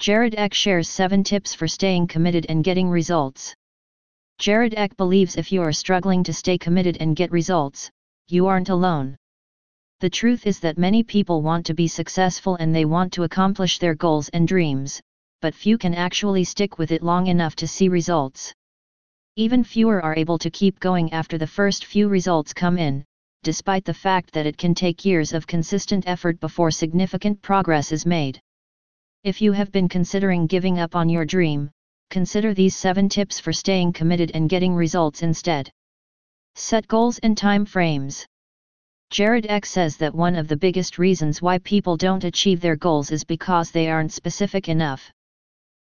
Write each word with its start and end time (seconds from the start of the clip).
Jared 0.00 0.34
Eck 0.38 0.54
shares 0.54 0.88
7 0.88 1.22
tips 1.24 1.52
for 1.54 1.68
staying 1.68 2.06
committed 2.06 2.46
and 2.48 2.64
getting 2.64 2.88
results. 2.88 3.54
Jared 4.38 4.72
Eck 4.74 4.96
believes 4.96 5.36
if 5.36 5.52
you 5.52 5.60
are 5.60 5.74
struggling 5.74 6.24
to 6.24 6.32
stay 6.32 6.56
committed 6.56 6.96
and 7.00 7.14
get 7.14 7.30
results, 7.30 7.90
you 8.26 8.46
aren't 8.46 8.70
alone. 8.70 9.14
The 10.00 10.08
truth 10.08 10.46
is 10.46 10.58
that 10.60 10.78
many 10.78 11.02
people 11.02 11.42
want 11.42 11.66
to 11.66 11.74
be 11.74 11.86
successful 11.86 12.56
and 12.56 12.74
they 12.74 12.86
want 12.86 13.12
to 13.12 13.24
accomplish 13.24 13.78
their 13.78 13.94
goals 13.94 14.30
and 14.30 14.48
dreams, 14.48 15.02
but 15.42 15.54
few 15.54 15.76
can 15.76 15.92
actually 15.92 16.44
stick 16.44 16.78
with 16.78 16.92
it 16.92 17.02
long 17.02 17.26
enough 17.26 17.54
to 17.56 17.68
see 17.68 17.90
results. 17.90 18.54
Even 19.36 19.62
fewer 19.62 20.02
are 20.02 20.16
able 20.16 20.38
to 20.38 20.48
keep 20.48 20.80
going 20.80 21.12
after 21.12 21.36
the 21.36 21.46
first 21.46 21.84
few 21.84 22.08
results 22.08 22.54
come 22.54 22.78
in, 22.78 23.04
despite 23.42 23.84
the 23.84 23.92
fact 23.92 24.32
that 24.32 24.46
it 24.46 24.56
can 24.56 24.74
take 24.74 25.04
years 25.04 25.34
of 25.34 25.46
consistent 25.46 26.04
effort 26.06 26.40
before 26.40 26.70
significant 26.70 27.42
progress 27.42 27.92
is 27.92 28.06
made. 28.06 28.40
If 29.22 29.42
you 29.42 29.52
have 29.52 29.70
been 29.70 29.86
considering 29.86 30.46
giving 30.46 30.78
up 30.78 30.96
on 30.96 31.10
your 31.10 31.26
dream, 31.26 31.70
consider 32.08 32.54
these 32.54 32.74
7 32.74 33.06
tips 33.10 33.38
for 33.38 33.52
staying 33.52 33.92
committed 33.92 34.30
and 34.32 34.48
getting 34.48 34.74
results 34.74 35.22
instead. 35.22 35.70
Set 36.54 36.88
goals 36.88 37.18
and 37.18 37.36
time 37.36 37.66
frames. 37.66 38.24
Jared 39.10 39.44
Eck 39.50 39.66
says 39.66 39.98
that 39.98 40.14
one 40.14 40.36
of 40.36 40.48
the 40.48 40.56
biggest 40.56 40.98
reasons 40.98 41.42
why 41.42 41.58
people 41.58 41.98
don't 41.98 42.24
achieve 42.24 42.62
their 42.62 42.76
goals 42.76 43.10
is 43.10 43.22
because 43.22 43.70
they 43.70 43.90
aren't 43.90 44.10
specific 44.12 44.70
enough. 44.70 45.02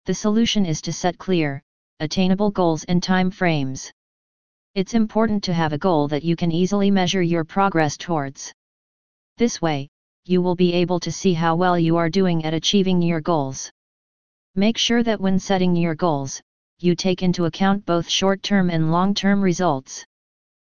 The 0.06 0.15
solution 0.15 0.66
is 0.66 0.82
to 0.82 0.92
set 0.92 1.16
clear, 1.16 1.62
attainable 2.01 2.51
goals 2.51 2.82
and 2.84 3.01
time 3.01 3.30
frames. 3.30 3.92
It's 4.74 4.95
important 4.95 5.45
to 5.45 5.54
have 5.54 5.73
a 5.73 5.78
goal 5.78 6.09
that 6.09 6.24
you 6.24 6.34
can 6.34 6.51
easily 6.51 6.90
measure 6.90 7.23
your 7.23 7.45
progress 7.45 7.96
towards. 7.96 8.52
This 9.37 9.62
way, 9.62 9.88
you 10.30 10.40
will 10.40 10.54
be 10.54 10.72
able 10.72 11.00
to 11.00 11.10
see 11.10 11.34
how 11.34 11.56
well 11.56 11.76
you 11.76 11.96
are 11.96 12.08
doing 12.08 12.44
at 12.44 12.54
achieving 12.54 13.02
your 13.02 13.20
goals. 13.20 13.68
Make 14.54 14.78
sure 14.78 15.02
that 15.02 15.20
when 15.20 15.40
setting 15.40 15.74
your 15.74 15.96
goals, 15.96 16.40
you 16.78 16.94
take 16.94 17.24
into 17.24 17.46
account 17.46 17.84
both 17.84 18.09
short-term 18.09 18.70
and 18.70 18.92
long-term 18.92 19.42
results. 19.42 20.04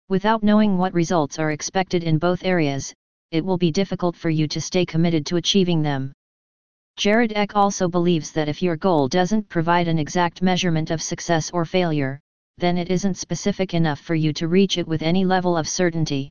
Without 0.09 0.45
knowing 0.45 0.79
what 0.79 0.95
results 0.95 1.41
are 1.41 1.51
expected 1.51 2.05
in 2.05 2.19
both 2.19 2.45
areas, 2.45 2.95
it 3.33 3.45
will 3.45 3.59
be 3.59 3.73
difficult 3.73 4.15
for 4.15 4.31
you 4.31 4.47
to 4.47 4.61
stay 4.61 4.87
committed 4.87 5.27
to 5.27 5.37
achieving 5.37 5.83
them. 5.83 6.13
Jared 6.97 7.33
Eck 7.35 7.57
also 7.57 7.89
believes 7.89 8.31
that 8.31 8.49
if 8.49 8.63
your 8.63 8.77
goal 8.77 9.09
doesn't 9.09 9.49
provide 9.49 9.89
an 9.89 9.99
exact 9.99 10.43
measurement 10.43 10.93
of 10.93 11.03
success 11.03 11.51
or 11.51 11.65
failure, 11.65 12.21
then 12.59 12.79
it 12.79 12.89
isn't 12.89 13.17
specific 13.17 13.75
enough 13.75 13.99
for 13.99 14.15
you 14.15 14.33
to 14.35 14.47
reach 14.47 14.79
it 14.79 14.87
with 14.87 15.03
any 15.03 15.25
level 15.25 15.57
of 15.57 15.69
certainty. 15.69 16.31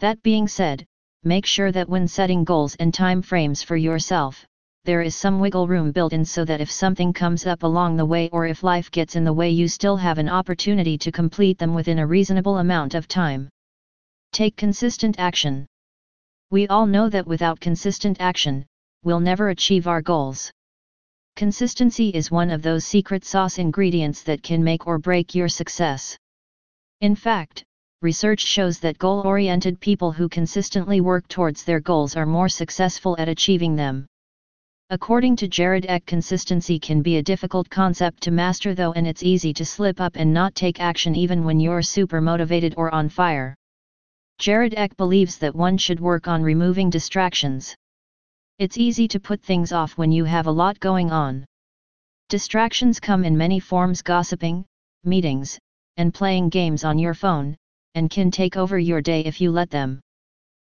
That 0.00 0.22
being 0.22 0.48
said, 0.48 0.84
make 1.26 1.44
sure 1.44 1.72
that 1.72 1.88
when 1.88 2.06
setting 2.06 2.44
goals 2.44 2.76
and 2.76 2.94
time 2.94 3.20
frames 3.20 3.60
for 3.60 3.76
yourself, 3.76 4.46
there 4.84 5.02
is 5.02 5.16
some 5.16 5.40
wiggle 5.40 5.66
room 5.66 5.90
built 5.90 6.12
in 6.12 6.24
so 6.24 6.44
that 6.44 6.60
if 6.60 6.70
something 6.70 7.12
comes 7.12 7.44
up 7.44 7.64
along 7.64 7.96
the 7.96 8.06
way 8.06 8.28
or 8.30 8.46
if 8.46 8.62
life 8.62 8.88
gets 8.92 9.16
in 9.16 9.24
the 9.24 9.32
way 9.32 9.50
you 9.50 9.66
still 9.66 9.96
have 9.96 10.18
an 10.18 10.28
opportunity 10.28 10.96
to 10.96 11.10
complete 11.10 11.58
them 11.58 11.74
within 11.74 11.98
a 11.98 12.06
reasonable 12.06 12.58
amount 12.58 12.94
of 12.94 13.08
time. 13.08 13.48
Take 14.30 14.54
consistent 14.56 15.18
action. 15.18 15.66
We 16.52 16.68
all 16.68 16.86
know 16.86 17.08
that 17.08 17.26
without 17.26 17.58
consistent 17.58 18.20
action, 18.20 18.64
we'll 19.02 19.18
never 19.18 19.48
achieve 19.48 19.88
our 19.88 20.02
goals. 20.02 20.52
Consistency 21.34 22.10
is 22.10 22.30
one 22.30 22.50
of 22.52 22.62
those 22.62 22.86
secret 22.86 23.24
sauce 23.24 23.58
ingredients 23.58 24.22
that 24.22 24.44
can 24.44 24.62
make 24.62 24.86
or 24.86 24.98
break 24.98 25.34
your 25.34 25.48
success. 25.48 26.16
In 27.00 27.16
fact, 27.16 27.64
research 28.02 28.40
shows 28.40 28.78
that 28.80 28.98
goal-oriented 28.98 29.80
people 29.80 30.12
who 30.12 30.28
consistently 30.28 31.00
work 31.00 31.26
towards 31.28 31.64
their 31.64 31.80
goals 31.80 32.14
are 32.14 32.26
more 32.26 32.48
successful 32.48 33.16
at 33.18 33.28
achieving 33.28 33.74
them. 33.74 34.06
According 34.90 35.36
to 35.36 35.48
Jared 35.48 35.86
Eck 35.88 36.04
consistency 36.04 36.78
can 36.78 37.00
be 37.00 37.16
a 37.16 37.22
difficult 37.22 37.70
concept 37.70 38.22
to 38.22 38.30
master 38.30 38.74
though 38.74 38.92
and 38.92 39.06
it's 39.06 39.22
easy 39.22 39.52
to 39.54 39.64
slip 39.64 40.00
up 40.00 40.16
and 40.16 40.32
not 40.32 40.54
take 40.54 40.78
action 40.78 41.16
even 41.16 41.42
when 41.42 41.58
you're 41.58 41.82
super 41.82 42.20
motivated 42.20 42.74
or 42.76 42.94
on 42.94 43.08
fire. 43.08 43.56
Jared 44.38 44.74
Eck 44.76 44.96
believes 44.96 45.38
that 45.38 45.56
one 45.56 45.78
should 45.78 45.98
work 45.98 46.28
on 46.28 46.42
removing 46.42 46.90
distractions. 46.90 47.74
It's 48.58 48.76
easy 48.76 49.08
to 49.08 49.18
put 49.18 49.42
things 49.42 49.72
off 49.72 49.96
when 49.96 50.12
you 50.12 50.24
have 50.24 50.46
a 50.46 50.52
lot 50.52 50.78
going 50.80 51.10
on. 51.10 51.46
Distractions 52.28 53.00
come 53.00 53.24
in 53.24 53.36
many 53.36 53.58
forms 53.58 54.02
gossiping, 54.02 54.66
meetings, 55.02 55.58
and 55.96 56.12
playing 56.12 56.50
games 56.50 56.84
on 56.84 56.98
your 56.98 57.14
phone, 57.14 57.56
and 57.96 58.08
can 58.08 58.30
take 58.30 58.56
over 58.56 58.78
your 58.78 59.00
day 59.00 59.22
if 59.22 59.40
you 59.40 59.50
let 59.50 59.70
them. 59.70 60.00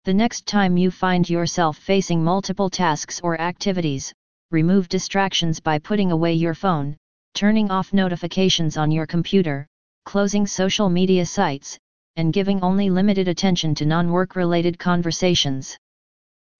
The 0.04 0.14
next 0.14 0.46
time 0.46 0.76
you 0.76 0.92
find 0.92 1.28
yourself 1.28 1.78
facing 1.78 2.22
multiple 2.22 2.70
tasks 2.70 3.20
or 3.24 3.40
activities, 3.40 4.12
remove 4.52 4.88
distractions 4.88 5.58
by 5.58 5.80
putting 5.80 6.12
away 6.12 6.34
your 6.34 6.54
phone, 6.54 6.96
turning 7.34 7.70
off 7.70 7.92
notifications 7.92 8.76
on 8.76 8.92
your 8.92 9.06
computer, 9.06 9.66
closing 10.04 10.46
social 10.46 10.88
media 10.88 11.26
sites, 11.26 11.76
and 12.14 12.32
giving 12.32 12.60
only 12.62 12.88
limited 12.88 13.28
attention 13.28 13.74
to 13.74 13.84
non-work 13.84 14.36
related 14.36 14.78
conversations. 14.78 15.76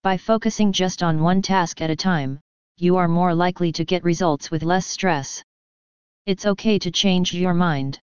By 0.03 0.17
focusing 0.17 0.73
just 0.73 1.03
on 1.03 1.23
one 1.23 1.43
task 1.43 1.81
at 1.81 1.91
a 1.91 1.97
time, 1.97 2.41
you 2.79 2.97
are 2.97 3.09
more 3.09 3.35
likely 3.35 3.73
to 3.73 3.85
get 3.85 4.05
results 4.05 4.51
with 4.51 4.63
less 4.63 4.87
stress. 4.87 5.43
It's 6.27 6.47
okay 6.47 6.79
to 6.79 6.91
change 6.91 7.33
your 7.33 7.55
mind. 7.55 8.01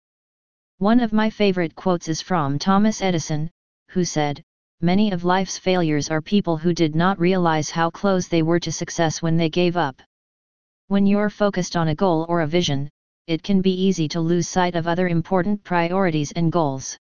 One 0.81 0.99
of 0.99 1.13
my 1.13 1.29
favorite 1.29 1.75
quotes 1.75 2.07
is 2.07 2.23
from 2.23 2.57
Thomas 2.57 3.03
Edison, 3.03 3.51
who 3.89 4.03
said, 4.03 4.41
Many 4.81 5.11
of 5.11 5.23
life's 5.23 5.59
failures 5.59 6.09
are 6.09 6.23
people 6.23 6.57
who 6.57 6.73
did 6.73 6.95
not 6.95 7.19
realize 7.19 7.69
how 7.69 7.91
close 7.91 8.27
they 8.27 8.41
were 8.41 8.59
to 8.61 8.71
success 8.71 9.21
when 9.21 9.37
they 9.37 9.47
gave 9.47 9.77
up. 9.77 10.01
When 10.87 11.05
you're 11.05 11.29
focused 11.29 11.77
on 11.77 11.89
a 11.89 11.93
goal 11.93 12.25
or 12.27 12.41
a 12.41 12.47
vision, 12.47 12.89
it 13.27 13.43
can 13.43 13.61
be 13.61 13.79
easy 13.79 14.07
to 14.07 14.19
lose 14.19 14.47
sight 14.47 14.73
of 14.73 14.87
other 14.87 15.07
important 15.07 15.63
priorities 15.63 16.31
and 16.31 16.51
goals. 16.51 16.97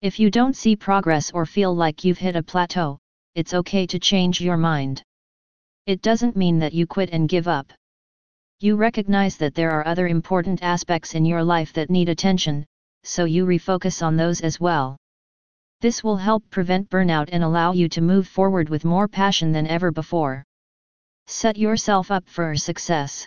If 0.00 0.20
you 0.20 0.30
don't 0.30 0.54
see 0.54 0.76
progress 0.76 1.32
or 1.32 1.44
feel 1.44 1.74
like 1.74 2.04
you've 2.04 2.18
hit 2.18 2.36
a 2.36 2.42
plateau, 2.44 2.98
it's 3.34 3.52
okay 3.52 3.84
to 3.84 3.98
change 3.98 4.40
your 4.40 4.56
mind. 4.56 5.02
It 5.86 6.02
doesn't 6.02 6.36
mean 6.36 6.60
that 6.60 6.72
you 6.72 6.86
quit 6.86 7.10
and 7.10 7.28
give 7.28 7.48
up. 7.48 7.72
You 8.60 8.76
recognize 8.76 9.38
that 9.38 9.56
there 9.56 9.72
are 9.72 9.88
other 9.88 10.06
important 10.06 10.62
aspects 10.62 11.16
in 11.16 11.24
your 11.24 11.42
life 11.42 11.72
that 11.72 11.90
need 11.90 12.08
attention, 12.08 12.64
so 13.04 13.24
you 13.24 13.44
refocus 13.44 14.02
on 14.02 14.16
those 14.16 14.40
as 14.40 14.60
well. 14.60 14.96
This 15.80 16.04
will 16.04 16.16
help 16.16 16.48
prevent 16.50 16.88
burnout 16.88 17.28
and 17.32 17.42
allow 17.42 17.72
you 17.72 17.88
to 17.88 18.00
move 18.00 18.28
forward 18.28 18.68
with 18.68 18.84
more 18.84 19.08
passion 19.08 19.50
than 19.50 19.66
ever 19.66 19.90
before. 19.90 20.44
Set 21.26 21.56
yourself 21.56 22.10
up 22.10 22.28
for 22.28 22.54
success. 22.54 23.26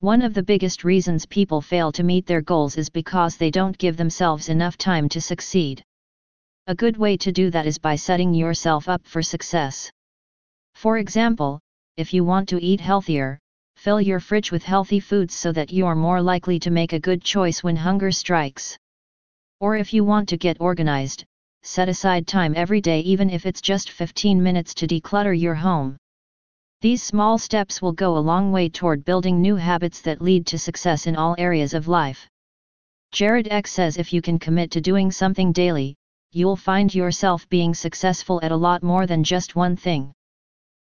One 0.00 0.20
of 0.20 0.34
the 0.34 0.42
biggest 0.42 0.84
reasons 0.84 1.24
people 1.24 1.62
fail 1.62 1.92
to 1.92 2.02
meet 2.02 2.26
their 2.26 2.42
goals 2.42 2.76
is 2.76 2.90
because 2.90 3.36
they 3.36 3.50
don't 3.50 3.78
give 3.78 3.96
themselves 3.96 4.48
enough 4.48 4.76
time 4.76 5.08
to 5.10 5.20
succeed. 5.20 5.82
A 6.66 6.74
good 6.74 6.96
way 6.96 7.16
to 7.16 7.32
do 7.32 7.50
that 7.50 7.66
is 7.66 7.78
by 7.78 7.96
setting 7.96 8.34
yourself 8.34 8.88
up 8.88 9.06
for 9.06 9.22
success. 9.22 9.90
For 10.74 10.98
example, 10.98 11.60
if 11.96 12.12
you 12.12 12.24
want 12.24 12.48
to 12.50 12.62
eat 12.62 12.80
healthier, 12.80 13.38
fill 13.76 14.00
your 14.00 14.20
fridge 14.20 14.52
with 14.52 14.62
healthy 14.62 15.00
foods 15.00 15.34
so 15.34 15.52
that 15.52 15.72
you're 15.72 15.94
more 15.94 16.20
likely 16.20 16.58
to 16.60 16.70
make 16.70 16.92
a 16.92 17.00
good 17.00 17.22
choice 17.22 17.62
when 17.62 17.76
hunger 17.76 18.10
strikes. 18.10 18.76
Or 19.62 19.76
if 19.76 19.92
you 19.92 20.02
want 20.02 20.28
to 20.30 20.36
get 20.36 20.60
organized, 20.60 21.24
set 21.62 21.88
aside 21.88 22.26
time 22.26 22.52
every 22.56 22.80
day 22.80 22.98
even 22.98 23.30
if 23.30 23.46
it's 23.46 23.60
just 23.60 23.92
15 23.92 24.42
minutes 24.42 24.74
to 24.74 24.88
declutter 24.88 25.38
your 25.38 25.54
home. 25.54 25.96
These 26.80 27.04
small 27.04 27.38
steps 27.38 27.80
will 27.80 27.92
go 27.92 28.16
a 28.16 28.26
long 28.32 28.50
way 28.50 28.68
toward 28.68 29.04
building 29.04 29.40
new 29.40 29.54
habits 29.54 30.00
that 30.00 30.20
lead 30.20 30.48
to 30.48 30.58
success 30.58 31.06
in 31.06 31.14
all 31.14 31.36
areas 31.38 31.74
of 31.74 31.86
life. 31.86 32.28
Jared 33.12 33.46
Eck 33.52 33.68
says 33.68 33.98
if 33.98 34.12
you 34.12 34.20
can 34.20 34.40
commit 34.40 34.72
to 34.72 34.80
doing 34.80 35.12
something 35.12 35.52
daily, 35.52 35.94
you'll 36.32 36.56
find 36.56 36.92
yourself 36.92 37.48
being 37.48 37.72
successful 37.72 38.40
at 38.42 38.50
a 38.50 38.56
lot 38.56 38.82
more 38.82 39.06
than 39.06 39.22
just 39.22 39.54
one 39.54 39.76
thing. 39.76 40.12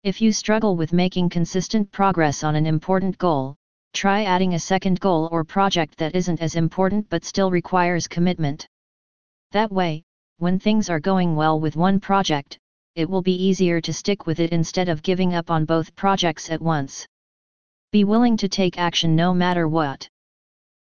If 0.04 0.20
you 0.20 0.30
struggle 0.30 0.76
with 0.76 0.92
making 0.92 1.30
consistent 1.30 1.90
progress 1.90 2.44
on 2.44 2.54
an 2.54 2.66
important 2.66 3.18
goal, 3.18 3.56
try 3.92 4.24
adding 4.24 4.54
a 4.54 4.58
second 4.58 5.00
goal 5.00 5.28
or 5.32 5.44
project 5.44 5.96
that 5.98 6.14
isn't 6.14 6.40
as 6.40 6.54
important 6.54 7.08
but 7.08 7.24
still 7.24 7.50
requires 7.50 8.06
commitment. 8.06 8.66
That 9.52 9.72
way, 9.72 10.04
when 10.38 10.58
things 10.58 10.88
are 10.88 11.00
going 11.00 11.36
well 11.36 11.60
with 11.60 11.76
one 11.76 12.00
project, 12.00 12.58
it 12.94 13.08
will 13.08 13.22
be 13.22 13.42
easier 13.42 13.80
to 13.80 13.92
stick 13.92 14.26
with 14.26 14.40
it 14.40 14.52
instead 14.52 14.88
of 14.88 15.02
giving 15.02 15.34
up 15.34 15.50
on 15.50 15.64
both 15.64 15.94
projects 15.96 16.50
at 16.50 16.62
once. 16.62 17.06
Be 17.92 18.04
willing 18.04 18.36
to 18.38 18.48
take 18.48 18.78
action 18.78 19.16
no 19.16 19.34
matter 19.34 19.68
what. 19.68 20.08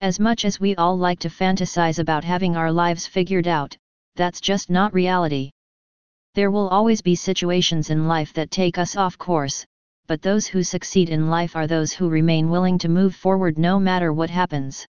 As 0.02 0.20
much 0.20 0.46
as 0.46 0.60
we 0.60 0.76
all 0.76 0.98
like 0.98 1.20
to 1.20 1.30
fantasize 1.30 2.00
about 2.00 2.24
having 2.24 2.56
our 2.56 2.72
lives 2.72 3.06
figured 3.06 3.48
out, 3.48 3.76
that's 4.16 4.42
just 4.42 4.70
not 4.70 4.94
reality. 4.94 5.52
There 6.36 6.52
will 6.52 6.70
always 6.70 7.02
be 7.02 7.16
situations 7.16 7.90
in 7.90 8.08
life 8.08 8.34
that 8.34 8.52
take 8.52 8.78
us 8.78 8.96
off 8.96 9.18
course, 9.18 9.66
but 10.10 10.24
those 10.24 10.48
who 10.48 10.64
succeed 10.64 11.12
in 11.12 11.30
life 11.30 11.56
are 11.56 11.68
those 11.68 11.94
who 11.94 12.10
remain 12.10 12.50
willing 12.50 12.80
to 12.80 12.90
move 12.90 13.14
forward 13.14 13.60
no 13.60 13.80
matter 13.80 14.12
what 14.12 14.32
happens. 14.32 14.88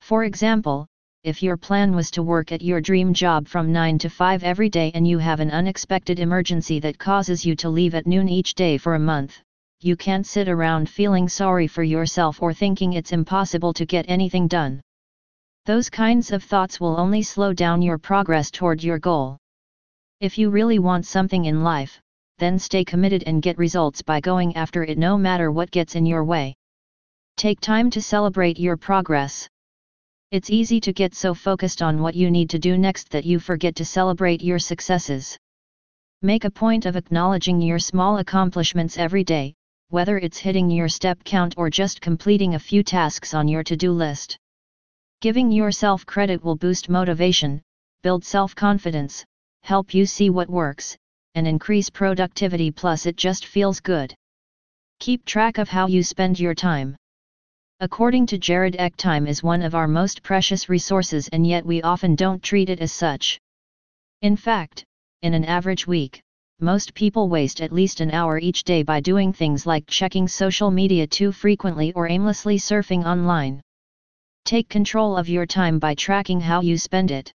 For 0.00 0.24
example, 0.24 0.86
if 1.24 1.42
your 1.42 1.58
plan 1.58 1.94
was 1.94 2.10
to 2.12 2.22
work 2.22 2.50
at 2.50 2.62
your 2.62 2.80
dream 2.80 3.12
job 3.12 3.46
from 3.46 3.70
9 3.70 3.98
to 3.98 4.08
5 4.08 4.42
every 4.42 4.70
day 4.70 4.92
and 4.94 5.06
you 5.06 5.18
have 5.18 5.40
an 5.40 5.50
unexpected 5.50 6.18
emergency 6.18 6.80
that 6.80 6.98
causes 6.98 7.44
you 7.44 7.54
to 7.56 7.68
leave 7.68 7.94
at 7.94 8.06
noon 8.06 8.30
each 8.30 8.54
day 8.54 8.78
for 8.78 8.94
a 8.94 8.98
month, 8.98 9.42
you 9.80 9.94
can't 9.94 10.26
sit 10.26 10.48
around 10.48 10.88
feeling 10.88 11.28
sorry 11.28 11.66
for 11.66 11.82
yourself 11.82 12.40
or 12.40 12.54
thinking 12.54 12.94
it's 12.94 13.12
impossible 13.12 13.74
to 13.74 13.84
get 13.84 14.08
anything 14.08 14.48
done. 14.48 14.80
Those 15.66 15.90
kinds 15.90 16.32
of 16.32 16.42
thoughts 16.42 16.80
will 16.80 16.98
only 16.98 17.20
slow 17.20 17.52
down 17.52 17.82
your 17.82 17.98
progress 17.98 18.50
toward 18.50 18.82
your 18.82 18.98
goal. 18.98 19.36
If 20.20 20.38
you 20.38 20.48
really 20.48 20.78
want 20.78 21.04
something 21.04 21.44
in 21.44 21.62
life, 21.62 22.00
then 22.40 22.58
stay 22.58 22.84
committed 22.84 23.22
and 23.26 23.40
get 23.40 23.58
results 23.58 24.02
by 24.02 24.20
going 24.20 24.56
after 24.56 24.82
it 24.82 24.98
no 24.98 25.16
matter 25.16 25.52
what 25.52 25.70
gets 25.70 25.94
in 25.94 26.04
your 26.04 26.24
way. 26.24 26.56
Take 27.36 27.60
time 27.60 27.90
to 27.90 28.02
celebrate 28.02 28.58
your 28.58 28.76
progress. 28.76 29.48
It's 30.32 30.50
easy 30.50 30.80
to 30.80 30.92
get 30.92 31.14
so 31.14 31.34
focused 31.34 31.82
on 31.82 32.02
what 32.02 32.14
you 32.14 32.30
need 32.30 32.50
to 32.50 32.58
do 32.58 32.76
next 32.76 33.10
that 33.10 33.24
you 33.24 33.38
forget 33.38 33.76
to 33.76 33.84
celebrate 33.84 34.42
your 34.42 34.58
successes. 34.58 35.38
Make 36.22 36.44
a 36.44 36.50
point 36.50 36.86
of 36.86 36.96
acknowledging 36.96 37.60
your 37.60 37.78
small 37.78 38.18
accomplishments 38.18 38.98
every 38.98 39.24
day, 39.24 39.54
whether 39.88 40.18
it's 40.18 40.38
hitting 40.38 40.70
your 40.70 40.88
step 40.88 41.22
count 41.24 41.54
or 41.56 41.70
just 41.70 42.00
completing 42.00 42.54
a 42.54 42.58
few 42.58 42.82
tasks 42.82 43.34
on 43.34 43.48
your 43.48 43.64
to 43.64 43.76
do 43.76 43.92
list. 43.92 44.38
Giving 45.20 45.50
yourself 45.50 46.06
credit 46.06 46.42
will 46.42 46.56
boost 46.56 46.88
motivation, 46.88 47.60
build 48.02 48.24
self 48.24 48.54
confidence, 48.54 49.24
help 49.62 49.92
you 49.92 50.06
see 50.06 50.30
what 50.30 50.48
works, 50.48 50.96
and 51.34 51.46
increase 51.46 51.90
productivity 51.90 52.70
plus 52.70 53.06
it 53.06 53.16
just 53.16 53.46
feels 53.46 53.80
good. 53.80 54.14
Keep 54.98 55.24
track 55.24 55.58
of 55.58 55.68
how 55.68 55.86
you 55.86 56.02
spend 56.02 56.38
your 56.38 56.54
time. 56.54 56.96
According 57.80 58.26
to 58.26 58.38
Jared 58.38 58.76
Eck, 58.78 58.96
time 58.96 59.26
is 59.26 59.42
one 59.42 59.62
of 59.62 59.74
our 59.74 59.88
most 59.88 60.22
precious 60.22 60.68
resources 60.68 61.28
and 61.28 61.46
yet 61.46 61.64
we 61.64 61.80
often 61.80 62.14
don't 62.14 62.42
treat 62.42 62.68
it 62.68 62.80
as 62.80 62.92
such. 62.92 63.38
In 64.22 64.36
fact, 64.36 64.84
in 65.22 65.32
an 65.32 65.46
average 65.46 65.86
week, 65.86 66.20
most 66.60 66.92
people 66.92 67.30
waste 67.30 67.62
at 67.62 67.72
least 67.72 68.02
an 68.02 68.10
hour 68.10 68.38
each 68.38 68.64
day 68.64 68.82
by 68.82 69.00
doing 69.00 69.32
things 69.32 69.64
like 69.64 69.86
checking 69.86 70.28
social 70.28 70.70
media 70.70 71.06
too 71.06 71.32
frequently 71.32 71.90
or 71.94 72.06
aimlessly 72.06 72.58
surfing 72.58 73.06
online. 73.06 73.62
Take 74.44 74.68
control 74.68 75.16
of 75.16 75.28
your 75.28 75.46
time 75.46 75.78
by 75.78 75.94
tracking 75.94 76.40
how 76.40 76.60
you 76.60 76.76
spend 76.76 77.10
it. 77.10 77.32